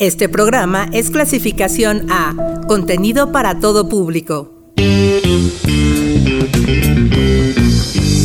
[0.00, 2.32] Este programa es clasificación A,
[2.68, 4.52] contenido para todo público.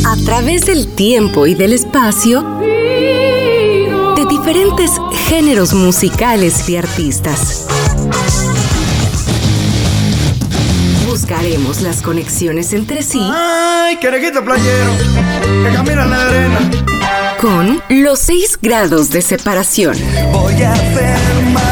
[0.05, 4.91] A través del tiempo y del espacio, de diferentes
[5.29, 7.65] géneros musicales y artistas.
[11.07, 13.19] Buscaremos las conexiones entre sí.
[13.19, 14.91] ¡Ay, querejito playero!
[15.63, 16.59] Que camina en la arena.
[17.41, 19.97] Con los seis grados de separación.
[20.31, 21.17] Voy a hacer
[21.51, 21.62] maletas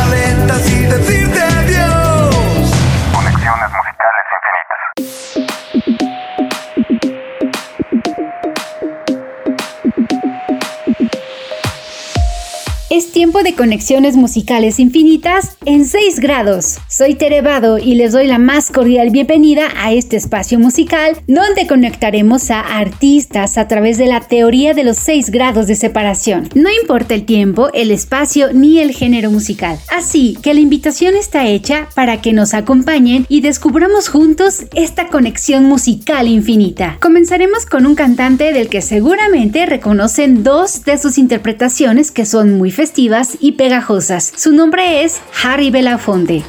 [13.02, 16.78] Es tiempo de conexiones musicales infinitas en 6 grados.
[16.88, 22.52] Soy Terevado y les doy la más cordial bienvenida a este espacio musical donde conectaremos
[22.52, 26.48] a artistas a través de la teoría de los 6 grados de separación.
[26.54, 29.80] No importa el tiempo, el espacio ni el género musical.
[29.92, 35.66] Así que la invitación está hecha para que nos acompañen y descubramos juntos esta conexión
[35.66, 36.98] musical infinita.
[37.02, 42.70] Comenzaremos con un cantante del que seguramente reconocen dos de sus interpretaciones que son muy
[42.70, 44.32] festivas y pegajosas.
[44.36, 46.44] Su nombre es Harry Belafonte.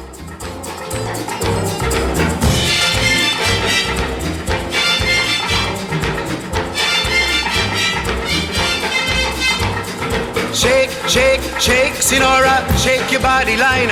[10.53, 13.89] Shake, shake, shake, Sinora, shake your body line.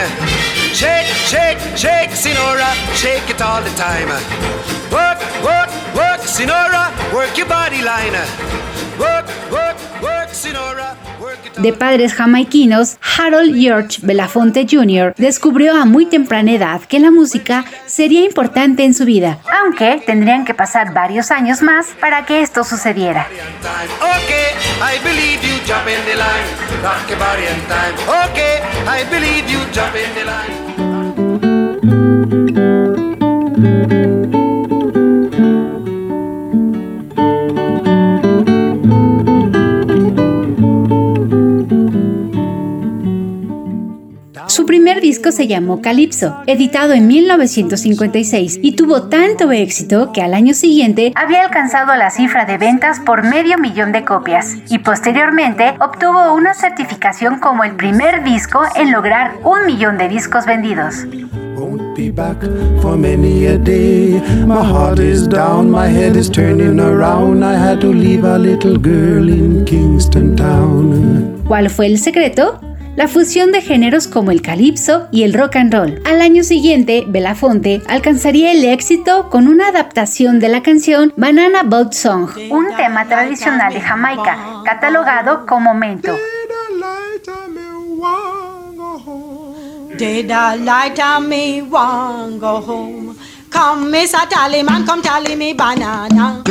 [0.73, 4.09] Shake, shake, shake, Sinora, shake it all the time.
[4.91, 8.13] Work, work, work, Sinora, work your body line.
[8.99, 9.20] Work, work,
[11.62, 15.14] De padres jamaiquinos, Harold George Belafonte Jr.
[15.16, 20.44] descubrió a muy temprana edad que la música sería importante en su vida, aunque tendrían
[20.44, 23.28] que pasar varios años más para que esto sucediera.
[44.81, 50.56] Primer disco se llamó Calypso, editado en 1956 y tuvo tanto éxito que al año
[50.56, 56.34] siguiente había alcanzado la cifra de ventas por medio millón de copias y posteriormente obtuvo
[56.34, 61.06] una certificación como el primer disco en lograr un millón de discos vendidos.
[61.96, 62.41] Be back
[62.81, 64.20] for many a day.
[64.47, 67.44] My heart is down, my head is turning around.
[67.44, 71.44] I had to leave a little girl in Kingston Town.
[71.47, 72.59] ¿Cuál fue el secreto?
[73.01, 76.00] La fusión de géneros como el calipso y el rock and roll.
[76.06, 81.94] Al año siguiente, Belafonte alcanzaría el éxito con una adaptación de la canción Banana Boat
[81.94, 86.16] Song, un tema tradicional de Jamaica, catalogado como mento.
[89.97, 93.16] Did I light on me one go home?
[93.50, 96.44] Come, Miss tally man, come tally me banana.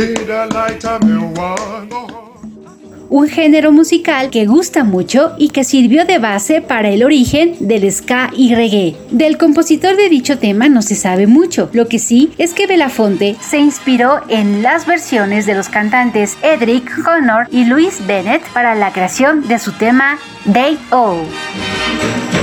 [3.10, 7.90] Un género musical que gusta mucho y que sirvió de base para el origen del
[7.92, 8.96] ska y reggae.
[9.10, 13.36] Del compositor de dicho tema no se sabe mucho, lo que sí es que Belafonte
[13.40, 18.92] se inspiró en las versiones de los cantantes Edric Connor y Louis Bennett para la
[18.92, 21.18] creación de su tema Day O.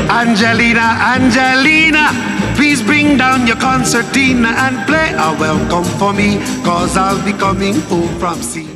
[0.09, 2.11] Angelina, Angelina,
[2.55, 7.75] please bring down your concertina and play a welcome for me, cause I'll be coming
[7.89, 8.67] home from sea.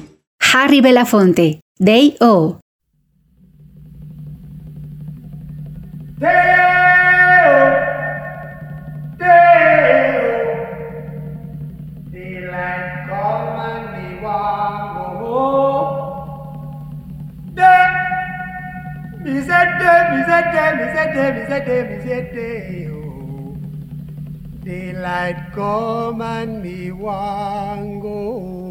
[0.54, 2.60] Harry Belafonte, Day O.
[12.12, 13.98] Daylight come and
[22.38, 22.94] me.
[24.64, 28.71] Daylight come and me want go.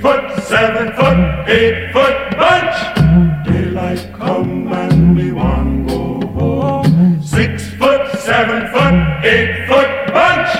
[0.00, 3.46] foot, seven foot, eight foot bunch.
[3.46, 7.22] Daylight come and we one go home.
[7.22, 10.52] Six foot, seven foot, eight foot bunch.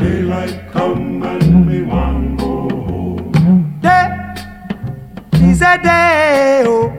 [0.00, 3.80] Daylight come and we one go home.
[3.80, 4.34] Day
[5.48, 6.64] is a day.
[6.66, 6.92] Oh.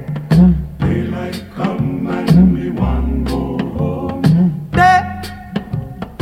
[0.80, 4.70] Daylight come and we one go home.
[4.72, 5.22] Day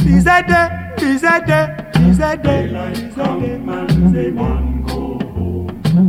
[0.06, 0.68] is a day,
[1.01, 1.66] is a day,
[2.10, 4.75] is a day, is a day, is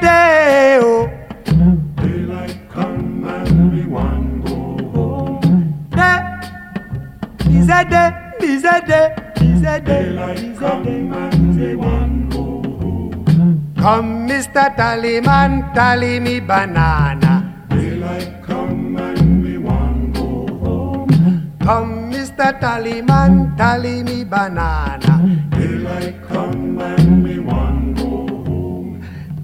[0.00, 0.78] day.
[0.82, 1.08] Oh,
[1.96, 4.56] Daylight come and we want go
[4.92, 5.90] home.
[5.90, 6.22] day
[7.48, 8.10] is a day,
[8.42, 13.74] is a day, is a day, Daylight come and we want go home.
[13.78, 14.74] Come, Mr.
[14.76, 17.66] Tallyman, tally me banana.
[17.68, 21.52] Daylight come and we want go home.
[21.60, 22.58] Come, Mr.
[22.60, 25.14] Tallyman, tally me banana.
[25.50, 26.16] Daylight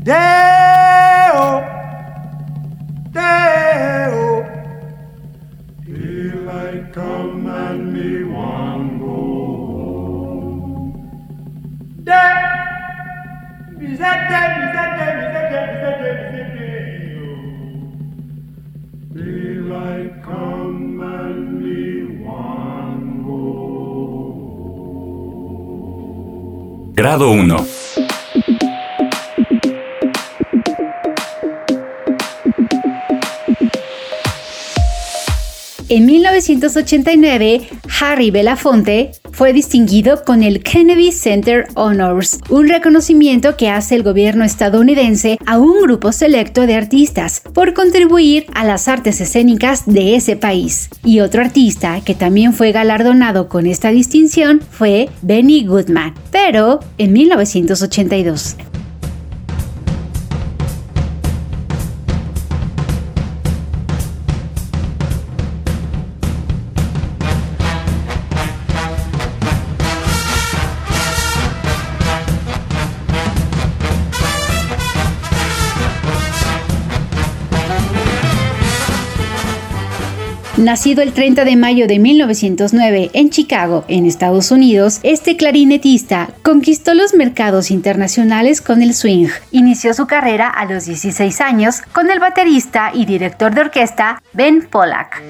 [0.07, 1.67] Deo,
[3.11, 4.47] Deo.
[5.85, 8.87] Daylight come and me one.
[12.05, 12.25] De,
[13.81, 14.91] is that them, is that
[20.23, 21.81] come and me
[22.25, 22.95] one.
[26.95, 27.86] Grado 1
[35.89, 37.69] En 1989,
[38.01, 44.43] Harry Belafonte fue distinguido con el Kennedy Center Honors, un reconocimiento que hace el gobierno
[44.43, 50.35] estadounidense a un grupo selecto de artistas por contribuir a las artes escénicas de ese
[50.35, 50.89] país.
[51.05, 57.13] Y otro artista que también fue galardonado con esta distinción fue Benny Goodman, pero en
[57.13, 58.57] 1982.
[80.67, 86.93] Nacido el 30 de mayo de 1909 en Chicago, en Estados Unidos, este clarinetista conquistó
[86.93, 89.29] los mercados internacionales con el swing.
[89.53, 94.67] Inició su carrera a los 16 años con el baterista y director de orquesta Ben
[94.69, 95.23] Pollack.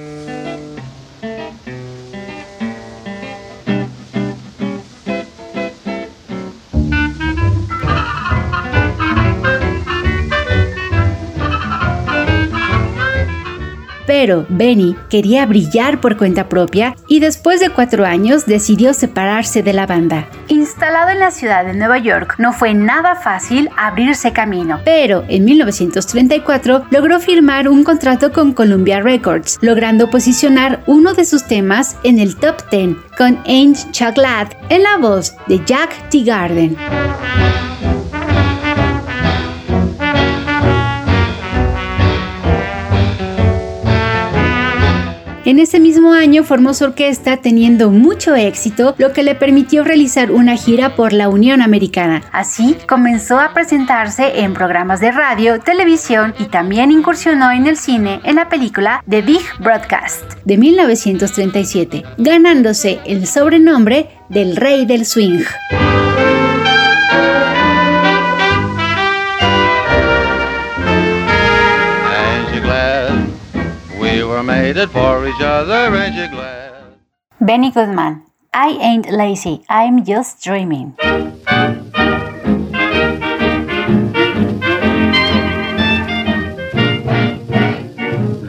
[14.07, 19.73] Pero Benny quería brillar por cuenta propia y después de cuatro años decidió separarse de
[19.73, 20.29] la banda.
[20.49, 25.45] Instalado en la ciudad de Nueva York, no fue nada fácil abrirse camino, pero en
[25.45, 32.19] 1934 logró firmar un contrato con Columbia Records, logrando posicionar uno de sus temas en
[32.19, 36.25] el top 10 con Ain't Chocolate en la voz de Jack T.
[45.57, 50.31] En ese mismo año formó su orquesta teniendo mucho éxito, lo que le permitió realizar
[50.31, 52.23] una gira por la Unión Americana.
[52.31, 58.21] Así comenzó a presentarse en programas de radio, televisión y también incursionó en el cine
[58.25, 65.41] en la película The Big Broadcast de 1937, ganándose el sobrenombre del Rey del Swing.
[74.67, 75.97] We were made it for each other?
[75.97, 76.75] Ain't you glad?
[77.41, 80.95] Benny Goodman, I ain't lazy, I'm just dreaming.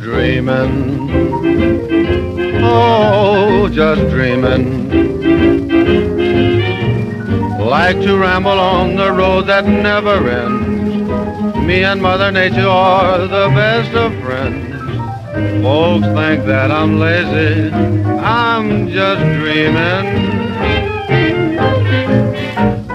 [0.01, 0.73] Dreaming.
[2.63, 4.87] Oh, just dreaming.
[7.59, 11.57] Like to ramble on the road that never ends.
[11.57, 14.76] Me and Mother Nature are the best of friends.
[15.61, 17.71] Folks think that I'm lazy.
[17.71, 20.05] I'm just dreaming.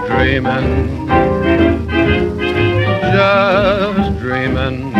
[0.07, 1.07] Dreaming.
[3.13, 4.93] Just dreaming.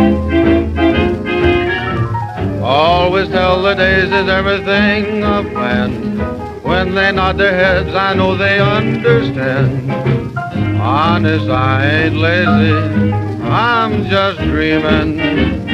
[2.62, 6.64] Always tell the daisies everything I've planned.
[6.64, 9.90] When they nod their heads, I know they understand.
[10.80, 13.12] Honest, I ain't lazy.
[13.42, 15.73] I'm just dreaming.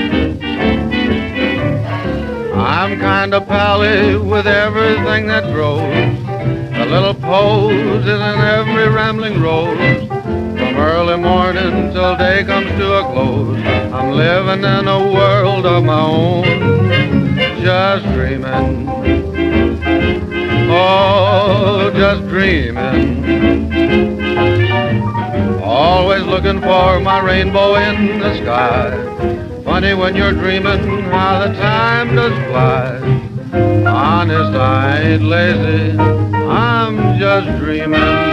[2.60, 5.80] I'm kind of pally with everything that grows.
[6.76, 10.06] The little pose is in every rambling rose.
[10.08, 13.58] From early morning till day comes to a close.
[13.94, 18.86] I'm living in a world of my own, just dreaming.
[20.70, 23.24] Oh, just dreaming.
[25.62, 29.39] Always looking for my rainbow in the sky.
[29.70, 30.80] Funny when you're dreaming
[31.12, 32.96] how the time does fly.
[33.86, 35.96] Honest, I ain't lazy.
[35.96, 38.29] I'm just dreaming.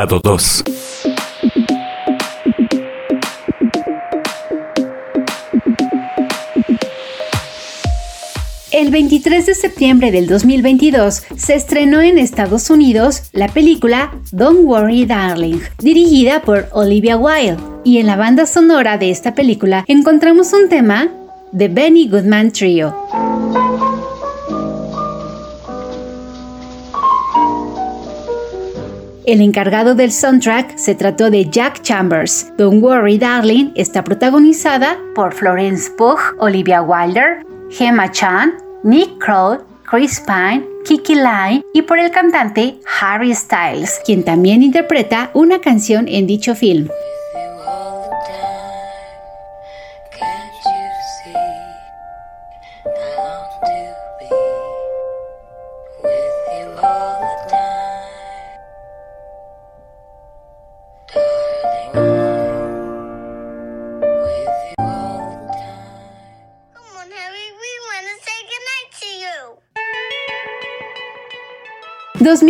[0.00, 0.64] Grado 2.
[8.70, 15.04] El 23 de septiembre del 2022 se estrenó en Estados Unidos la película Don't Worry
[15.04, 17.58] Darling, dirigida por Olivia Wilde.
[17.84, 21.10] Y en la banda sonora de esta película encontramos un tema
[21.52, 22.99] de Benny Goodman Trio.
[29.30, 32.52] El encargado del soundtrack se trató de Jack Chambers.
[32.58, 40.20] Don't Worry Darling está protagonizada por Florence Pugh, Olivia Wilder, Gemma Chan, Nick Kroll, Chris
[40.26, 46.26] Pine, Kiki Lai y por el cantante Harry Styles, quien también interpreta una canción en
[46.26, 46.88] dicho film.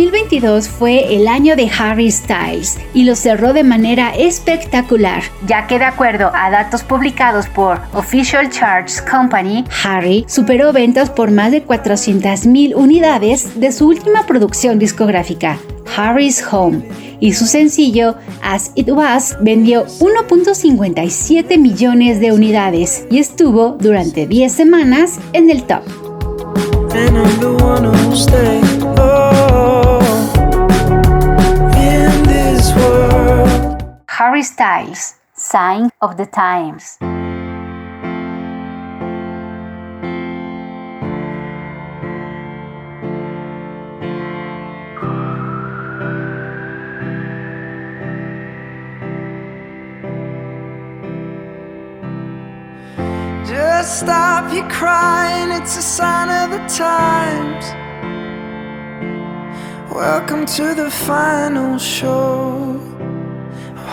[0.05, 5.77] 2022 fue el año de Harry Styles y lo cerró de manera espectacular, ya que
[5.77, 11.63] de acuerdo a datos publicados por Official Charts Company, Harry superó ventas por más de
[11.63, 15.59] 400.000 unidades de su última producción discográfica,
[15.95, 16.81] Harry's Home,
[17.19, 24.51] y su sencillo As It Was vendió 1.57 millones de unidades y estuvo durante 10
[24.51, 25.83] semanas en el top.
[34.41, 36.97] Harry Styles, Sign of the Times.
[53.47, 57.65] Just stop your crying, it's a sign of the times.
[59.93, 62.90] Welcome to the final show.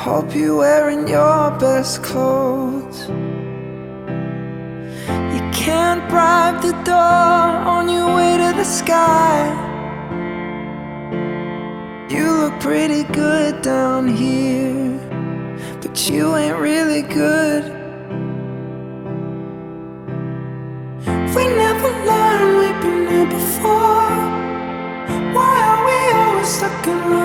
[0.08, 3.00] Hope you're wearing your best clothes.
[5.34, 9.52] You can't bribe the door on your way to the sky.
[12.08, 14.98] You look pretty good down here,
[15.82, 17.64] but you ain't really good.
[21.36, 24.16] We never learned we've been here before.
[25.36, 27.17] Why are we always stuck and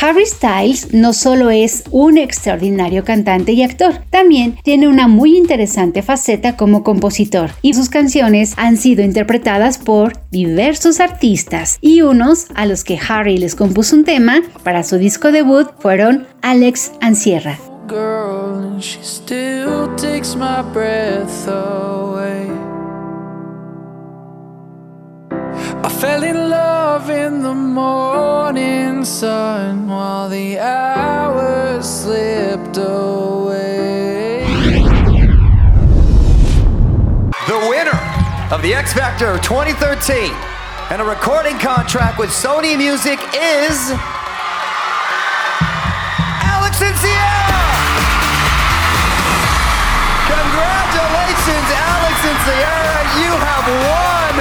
[0.00, 6.00] Harry Styles no solo es un extraordinario cantante y actor, también tiene una muy interesante
[6.02, 12.66] faceta como compositor y sus canciones han sido interpretadas por diversos artistas y unos a
[12.66, 18.58] los que Harry les compuso un tema para su disco debut fueron Alex Ancierra, girl
[18.58, 22.50] and she still takes my breath away
[25.30, 34.44] I fell in love in the morning sun while the hours slipped away
[37.46, 38.00] The winner
[38.52, 40.32] of the X Factor 2013
[40.90, 43.92] and a recording contract with Sony Music is
[46.42, 47.35] Alex and Sierra!
[51.46, 52.98] Congratulations, Alex and Sierra.
[53.22, 54.34] You have won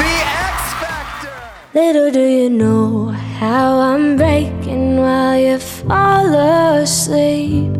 [0.00, 0.14] the
[0.52, 1.32] X Factor.
[1.72, 6.34] Little do you know how I'm breaking while you fall
[6.82, 7.72] asleep.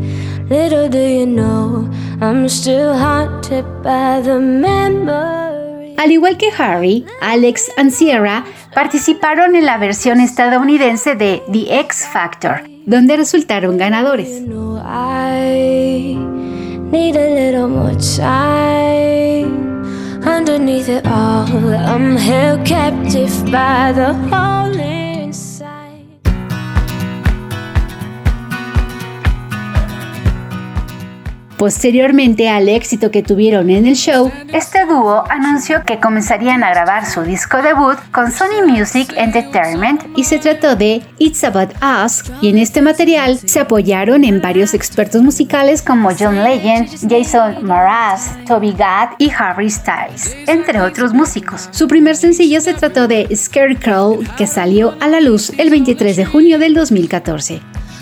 [0.48, 1.90] Little do you know
[2.22, 5.96] I'm still haunted by the memory.
[5.98, 12.08] Al igual que Harry, Alex and Sierra participaron en la versión estadounidense de The X
[12.10, 14.42] Factor, donde resultaron ganadores.
[14.82, 16.39] I
[16.90, 19.50] need a little more time.
[20.24, 24.99] Underneath it all, I'm held captive by the hole
[31.60, 37.04] Posteriormente al éxito que tuvieron en el show, este dúo anunció que comenzarían a grabar
[37.04, 42.48] su disco debut con Sony Music Entertainment y se trató de It's About Us y
[42.48, 48.72] en este material se apoyaron en varios expertos musicales como John Legend, Jason Mraz, Toby
[48.72, 51.68] Gad y Harry Styles, entre otros músicos.
[51.72, 56.24] Su primer sencillo se trató de Scarecrow que salió a la luz el 23 de
[56.24, 57.60] junio del 2014.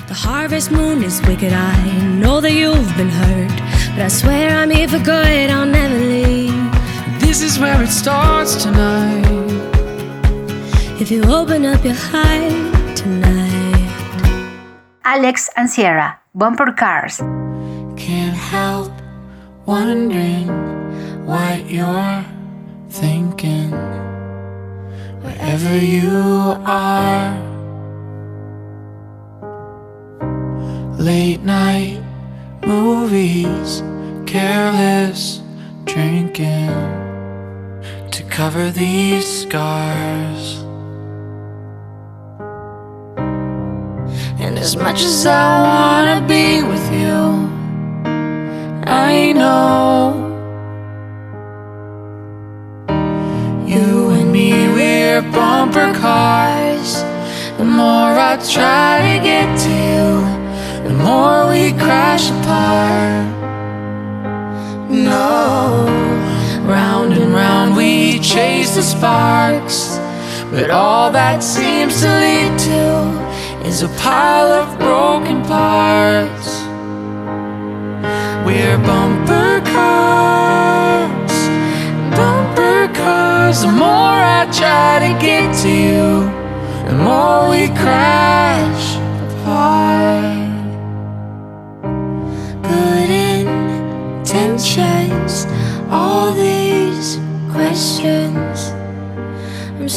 [0.09, 1.53] The harvest moon is wicked.
[1.53, 3.59] I know that you've been hurt,
[3.95, 5.51] but I swear I'm here for good.
[5.51, 7.21] I'll never leave.
[7.21, 9.27] This is where it starts tonight.
[10.99, 13.93] If you open up your heart tonight,
[15.05, 17.19] Alex and Sierra, Bumper Cars.
[17.99, 18.91] Can't help
[19.67, 20.49] wondering
[21.27, 22.25] what you're
[22.89, 23.73] thinking.
[25.21, 27.48] Wherever you are.
[30.99, 32.03] Late night
[32.67, 33.85] movies,
[34.27, 35.41] careless
[35.85, 36.67] drinking
[38.11, 40.65] to cover these scars.
[44.41, 47.47] And as much as I wanna be with you,
[48.85, 50.27] I know
[53.65, 57.05] you and me, we're bumper cars.
[57.57, 60.38] The more I try to get to you
[60.89, 63.29] the more we crash apart.
[64.89, 65.85] No,
[66.65, 69.99] round and round we chase the sparks,
[70.51, 76.49] but all that seems to lead to is a pile of broken parts.
[78.47, 81.35] We're bumper cars,
[82.17, 83.61] bumper cars.
[83.61, 85.98] The more I try to get to you,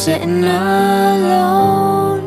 [0.05, 2.21] sitting alone.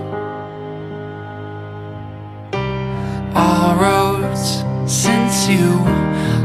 [3.34, 5.80] All roads since you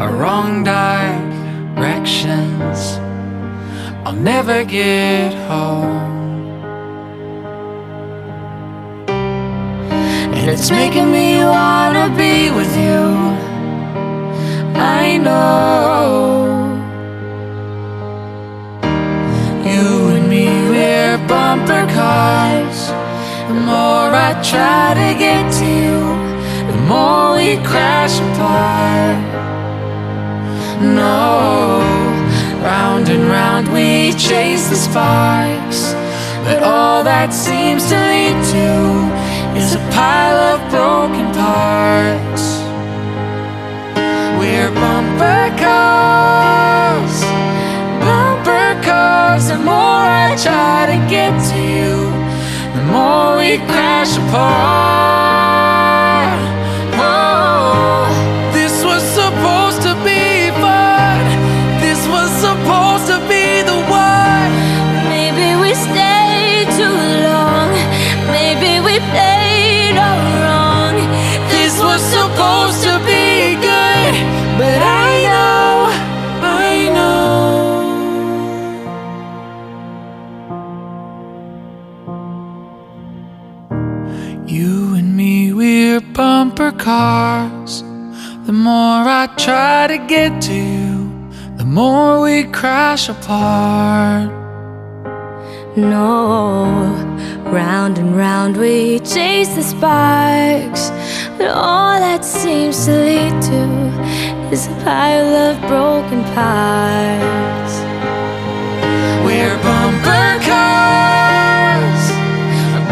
[0.02, 2.00] are wrong directions.
[4.04, 6.08] I'll never get home.
[10.34, 13.06] And it's making me wanna be with you.
[14.74, 16.29] I know.
[22.00, 22.80] Cars.
[23.50, 26.00] The more I try to get to you,
[26.72, 29.20] the more we crash apart.
[31.02, 31.20] No,
[32.70, 33.90] round and round we
[34.28, 35.82] chase the sparks,
[36.46, 38.70] but all that seems to lead to
[39.60, 42.46] is a pile of broken parts.
[44.40, 47.16] We're bumper cars,
[49.38, 52.12] The more I try to get to you,
[52.76, 55.49] the more we crash apart.
[90.10, 91.08] Get to you,
[91.58, 94.28] the more we crash apart.
[95.78, 96.65] No,
[97.45, 100.89] round and round we chase the sparks,
[101.38, 103.62] but all that seems to lead to
[104.52, 107.74] is a pile of broken parts.
[109.24, 112.04] We're bumper cars,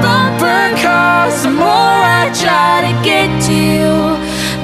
[0.06, 1.42] bumper cars.
[1.42, 3.96] The more I try to get to you,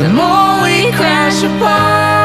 [0.03, 2.22] the more we crash apart.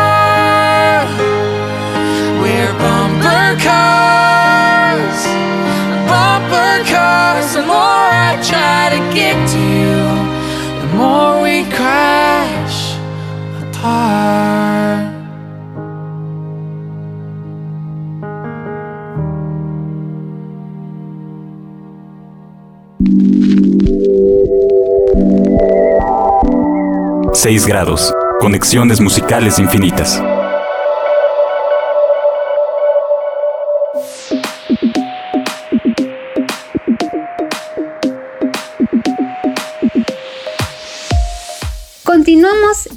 [2.41, 5.19] We're bumper cars,
[6.11, 7.55] bumper cars.
[7.55, 10.01] The more I try to get to you,
[10.81, 12.95] the more we crash
[13.63, 14.19] apart.
[27.35, 28.13] Seis grados.
[28.41, 30.21] Conexiones musicales infinitas.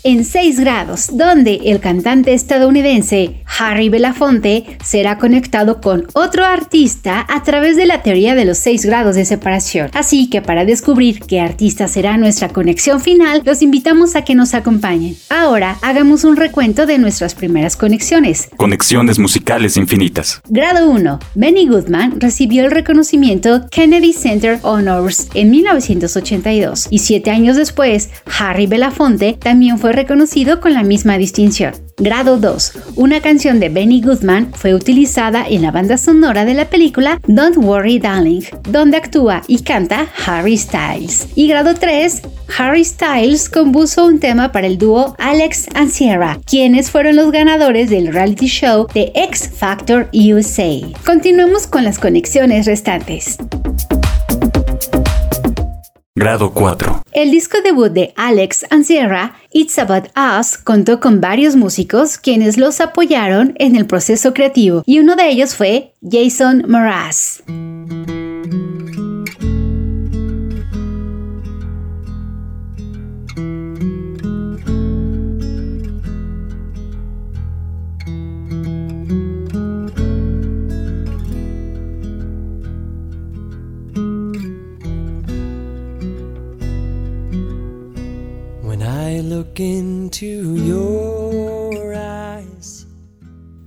[0.04, 7.44] En 6 grados, donde el cantante estadounidense Harry Belafonte será conectado con otro artista a
[7.44, 9.90] través de la teoría de los 6 grados de separación.
[9.94, 14.54] Así que para descubrir qué artista será nuestra conexión final, los invitamos a que nos
[14.54, 15.16] acompañen.
[15.30, 18.50] Ahora hagamos un recuento de nuestras primeras conexiones.
[18.58, 20.42] Conexiones musicales infinitas.
[20.48, 21.20] Grado 1.
[21.36, 28.10] Benny Goodman recibió el reconocimiento Kennedy Center Honors en 1982 y siete años después,
[28.40, 31.74] Harry Belafonte también fue reconocido con la misma distinción.
[31.98, 32.74] Grado 2.
[32.96, 37.58] Una canción de Benny Goodman fue utilizada en la banda sonora de la película Don't
[37.58, 41.28] Worry Darling, donde actúa y canta Harry Styles.
[41.36, 42.22] Y grado 3.
[42.58, 47.90] Harry Styles compuso un tema para el dúo Alex and Sierra, quienes fueron los ganadores
[47.90, 50.80] del reality show de X Factor USA.
[51.06, 53.38] Continuemos con las conexiones restantes.
[56.14, 57.04] Grado 4.
[57.14, 62.58] El disco debut de Alex and Sierra, It's About Us, contó con varios músicos quienes
[62.58, 67.44] los apoyaron en el proceso creativo y uno de ellos fue Jason Mraz.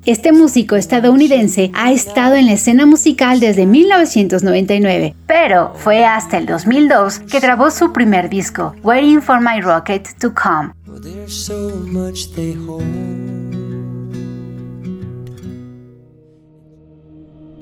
[0.05, 6.47] Este músico estadounidense ha estado en la escena musical desde 1999, pero fue hasta el
[6.47, 10.75] 2002 que grabó su primer disco, Waiting for My Rocket to Come.
[12.69, 13.35] Hold.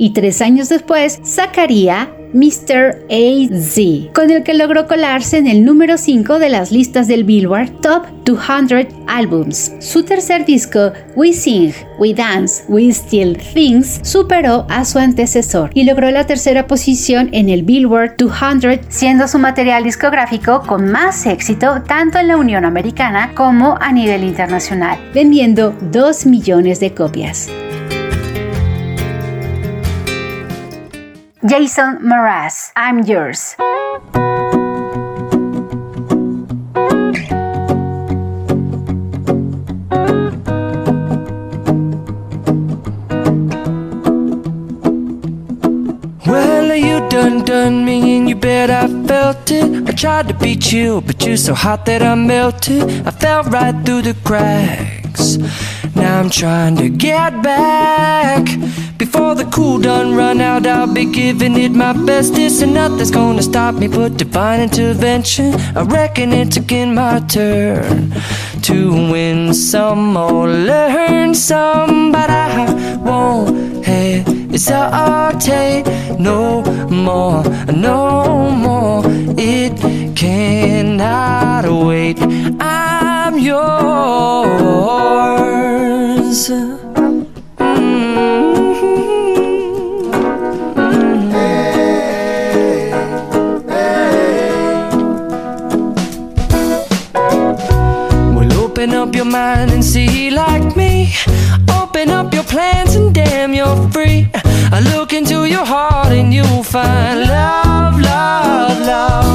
[0.02, 3.04] y tres años después sacaría Mr.
[3.10, 3.78] AZ,
[4.14, 8.06] con el que logró colarse en el número 5 de las listas del Billboard Top
[8.24, 9.72] 200 Albums.
[9.80, 15.84] Su tercer disco, We Sing, We Dance, We Still Things, superó a su antecesor y
[15.84, 21.82] logró la tercera posición en el Billboard 200, siendo su material discográfico con más éxito
[21.86, 27.48] tanto en la Unión Americana como a nivel internacional, vendiendo 2 millones de copias.
[31.44, 33.56] Jason Mraz, I'm Yours.
[46.24, 49.88] Well, you done done me and you bet I felt it.
[49.88, 53.04] I tried to be chill, but you're so hot that I melted.
[53.04, 54.14] I fell right through the
[55.12, 55.36] cracks.
[55.94, 58.46] Now I'm trying to get back.
[58.98, 62.34] Before the cool done run out, I'll be giving it my best.
[62.34, 65.54] This and nothing's gonna stop me but divine intervention.
[65.76, 68.12] I reckon it's again my turn
[68.62, 75.84] to win some or learn some, but I won't hesitate
[76.18, 79.02] no more, no more.
[79.36, 79.76] It
[80.16, 82.18] cannot wait.
[82.60, 82.91] I'm
[83.42, 83.62] yours.
[97.12, 98.34] Mm-hmm.
[98.34, 101.12] Well, open up your mind and see like me.
[101.80, 104.28] Open up your plans and damn, you're free.
[104.74, 109.31] I look into your heart and you'll find love, love, love,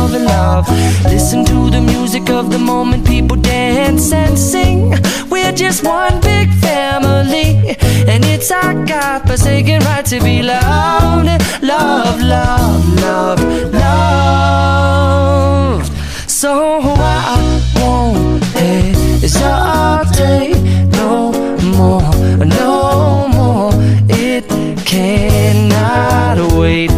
[0.58, 0.70] love.
[1.06, 4.94] Listen to the music of the moment, people dance and sing.
[5.30, 7.76] We're just one big family,
[8.08, 11.28] and it's our God forsaken right to be loved,
[11.62, 15.92] loved, loved, loved, loved.
[16.30, 20.56] So I won't hesitate
[21.02, 21.32] no
[21.78, 22.12] more,
[22.46, 23.72] no more.
[24.10, 24.48] It
[24.86, 26.92] cannot wait.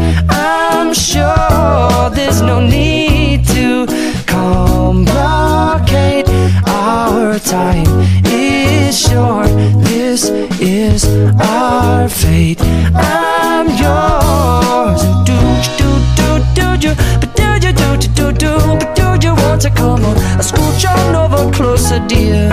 [7.40, 7.88] Time
[8.26, 9.48] is short.
[9.88, 11.06] This is
[11.40, 12.62] our fate.
[12.94, 15.02] I'm yours.
[15.26, 15.38] Do
[15.80, 19.62] do do do do, but do you do do do do, but do you want
[19.62, 20.18] to come on?
[20.38, 20.42] I
[20.86, 22.52] on over closer, dear,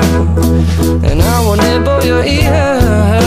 [1.09, 3.27] and I will nibble your ear.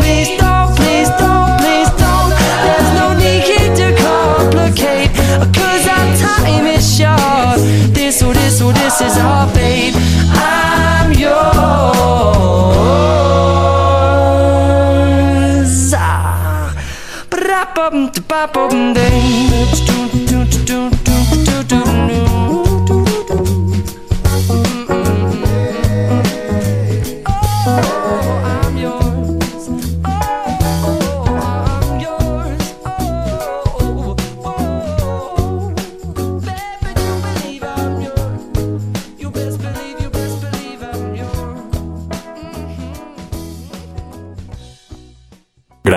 [8.63, 9.95] Or this is our fate.
[10.35, 11.31] I'm yours.
[15.95, 16.21] Ah.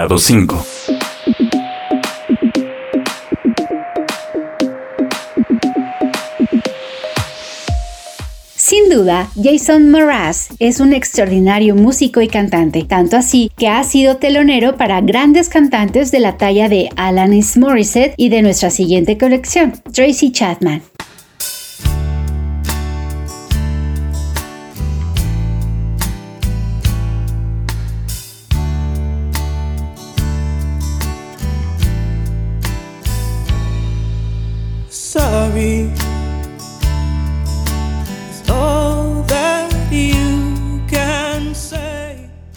[0.04, 0.66] Grado 5.
[8.54, 14.18] Sin duda, Jason Mraz es un extraordinario músico y cantante, tanto así que ha sido
[14.18, 19.72] telonero para grandes cantantes de la talla de Alanis Morissette y de nuestra siguiente colección,
[19.90, 20.82] Tracy Chapman.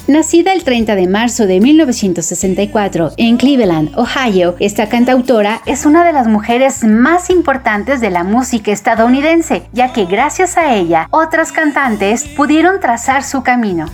[0.08, 6.14] Nacida el 30 de marzo de 1964 en Cleveland, Ohio, esta cantautora es una de
[6.14, 12.24] las mujeres más importantes de la música estadounidense, ya que gracias a ella otras cantantes
[12.24, 13.88] pudieron trazar su camino.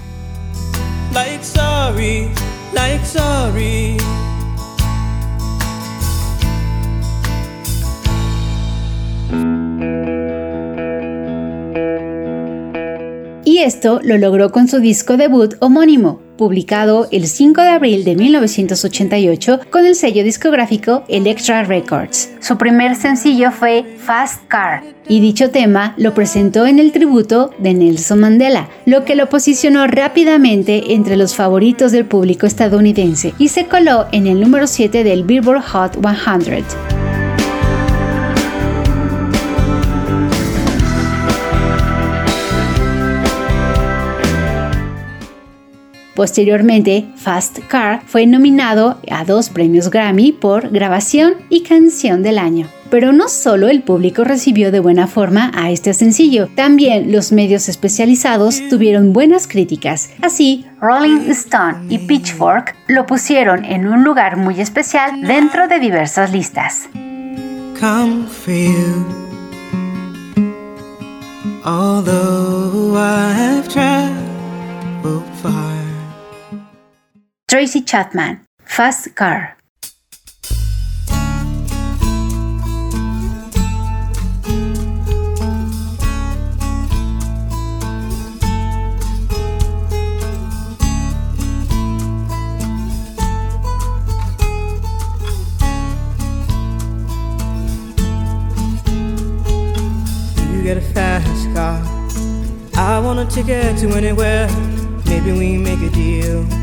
[1.15, 2.30] Like sorry,
[2.76, 3.97] like sorry.
[13.63, 19.61] Esto lo logró con su disco debut homónimo, publicado el 5 de abril de 1988
[19.70, 22.30] con el sello discográfico Electra Records.
[22.41, 27.74] Su primer sencillo fue Fast Car y dicho tema lo presentó en el tributo de
[27.74, 33.68] Nelson Mandela, lo que lo posicionó rápidamente entre los favoritos del público estadounidense y se
[33.68, 37.03] coló en el número 7 del Billboard Hot 100.
[46.16, 52.68] Posteriormente, Fast Car fue nominado a dos premios Grammy por grabación y canción del año.
[52.91, 57.68] Pero no solo el público recibió de buena forma a este sencillo, también los medios
[57.68, 60.11] especializados tuvieron buenas críticas.
[60.22, 66.32] Así, Rolling Stone y Pitchfork lo pusieron en un lugar muy especial dentro de diversas
[66.32, 66.88] listas.
[77.54, 79.56] Tracy Chapman, Fast Car.
[100.64, 101.80] get a fast car.
[102.76, 104.47] I want a ticket to anywhere.
[105.06, 106.62] Maybe we make a deal.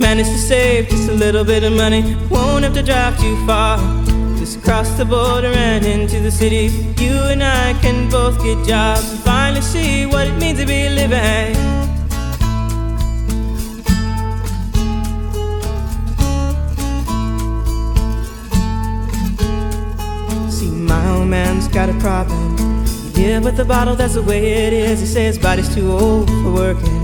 [0.00, 2.16] Managed to save just a little bit of money.
[2.30, 3.78] Won't have to drive too far.
[4.38, 6.66] Just cross the border and into the city.
[7.02, 10.88] You and I can both get jobs and finally see what it means to be
[10.88, 11.54] living.
[20.50, 22.56] See, my old man's got a problem.
[23.14, 25.00] Yeah, with the bottle, that's the way it is.
[25.00, 27.03] He says body's too old for working.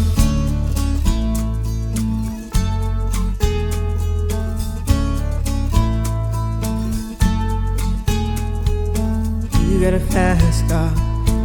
[9.81, 10.93] You got a fast car.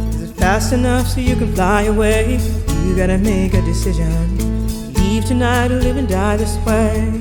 [0.09, 2.37] Is it fast enough so you can fly away?
[2.85, 4.93] You gotta make a decision.
[4.93, 7.19] Leave tonight or live and die this way.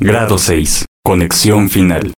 [0.00, 0.84] Grado 6.
[1.06, 2.12] Conexión final.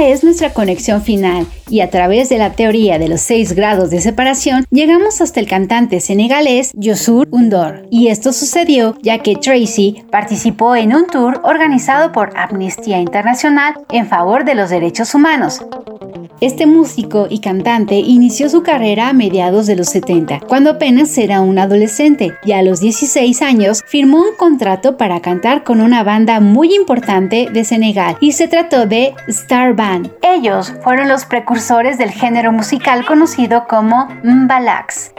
[0.00, 4.00] Es nuestra conexión final y a través de la teoría de los seis grados de
[4.00, 7.86] separación llegamos hasta el cantante senegalés Yosur Undor.
[7.90, 14.08] Y esto sucedió ya que Tracy participó en un tour organizado por Amnistía Internacional en
[14.08, 15.60] favor de los derechos humanos.
[16.40, 21.42] Este músico y cantante inició su carrera a mediados de los 70, cuando apenas era
[21.42, 26.40] un adolescente, y a los 16 años firmó un contrato para cantar con una banda
[26.40, 30.12] muy importante de Senegal, y se trató de Star Band.
[30.22, 35.12] Ellos fueron los precursores del género musical conocido como Mbalax.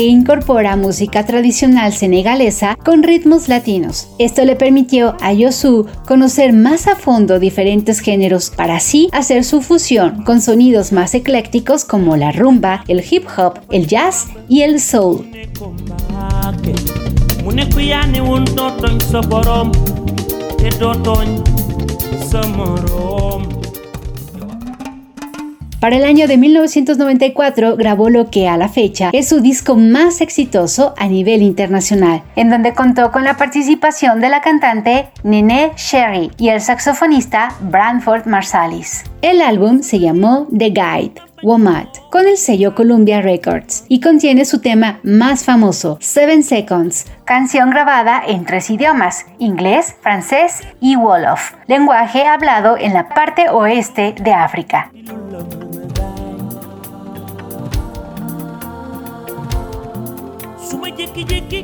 [0.00, 4.08] Que incorpora música tradicional senegalesa con ritmos latinos.
[4.18, 9.60] Esto le permitió a Yosu conocer más a fondo diferentes géneros para así hacer su
[9.60, 14.80] fusión con sonidos más eclécticos como la rumba, el hip hop, el jazz y el
[14.80, 15.28] soul.
[25.80, 30.20] Para el año de 1994 grabó lo que a la fecha es su disco más
[30.20, 36.32] exitoso a nivel internacional, en donde contó con la participación de la cantante Nene Sherry
[36.36, 39.04] y el saxofonista Branford Marsalis.
[39.22, 41.14] El álbum se llamó The Guide.
[41.42, 47.70] Womat, con el sello Columbia Records, y contiene su tema más famoso, Seven Seconds, canción
[47.70, 54.34] grabada en tres idiomas, inglés, francés y Wolof, lenguaje hablado en la parte oeste de
[54.34, 54.90] África.
[60.70, 61.60] suma jékki-jékki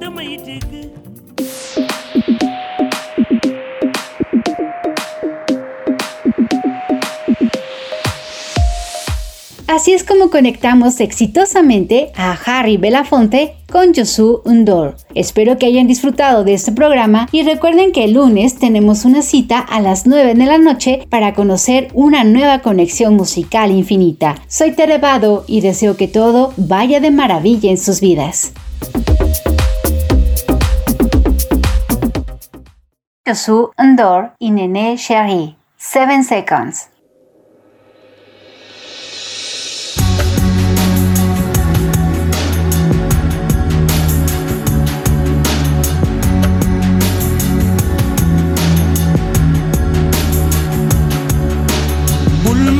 [0.00, 0.83] damay dégg
[9.66, 14.96] Así es como conectamos exitosamente a Harry Belafonte con Josu Undor.
[15.14, 19.58] Espero que hayan disfrutado de este programa y recuerden que el lunes tenemos una cita
[19.58, 24.36] a las 9 de la noche para conocer una nueva conexión musical infinita.
[24.48, 28.52] Soy Terevado y deseo que todo vaya de maravilla en sus vidas.
[33.26, 35.56] Josu Undor y Nene Sherry.
[35.78, 36.93] 7 Seconds.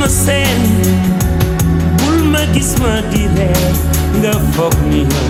[0.04, 0.60] Ma seen
[1.98, 3.68] bul ma gis ma di ree
[4.20, 5.28] nga foog ni yow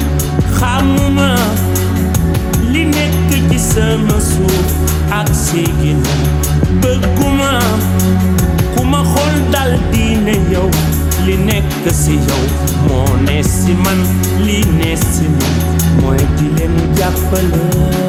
[0.56, 1.28] xamuma
[2.72, 4.68] li nekk ci sama suuf
[5.18, 6.14] ak séegina
[6.82, 7.52] bëgguma
[8.74, 9.00] ku ma.
[9.12, 10.68] Xool dal di ne yow
[11.26, 12.42] li nekk si yow
[12.88, 14.00] moo ne si man
[14.46, 15.54] li ne si man
[16.00, 18.03] mooy di leen jàppale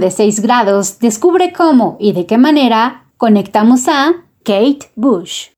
[0.00, 5.53] de 6 grados, descubre cómo y de qué manera conectamos a Kate Bush.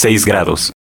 [0.00, 0.72] 6 grados.